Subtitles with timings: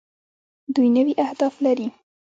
[0.75, 1.87] دوی نوي اهداف لري.